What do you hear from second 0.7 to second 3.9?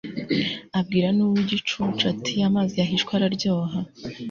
abwira n'uw'igicucu, ati amazi yahishwe araryoha